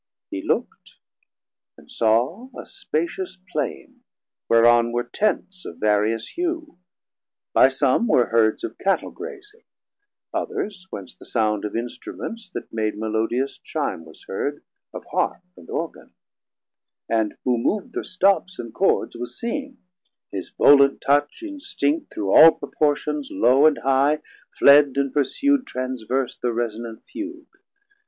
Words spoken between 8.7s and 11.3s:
Cattel grazing: others, whence the